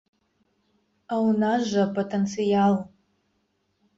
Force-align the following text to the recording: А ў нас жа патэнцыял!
А 1.15 1.17
ў 1.17 1.29
нас 1.43 1.59
жа 1.73 1.83
патэнцыял! 1.99 2.73